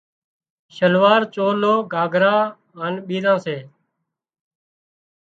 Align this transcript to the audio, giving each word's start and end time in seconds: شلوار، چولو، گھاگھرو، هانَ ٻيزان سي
شلوار، 0.75 1.21
چولو، 1.33 1.75
گھاگھرو، 1.93 2.37
هانَ 2.79 2.93
ٻيزان 3.07 3.37
سي 3.45 3.57